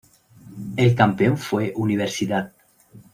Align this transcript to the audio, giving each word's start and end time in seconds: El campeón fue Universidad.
El 0.77 0.95
campeón 0.95 1.37
fue 1.37 1.73
Universidad. 1.75 2.53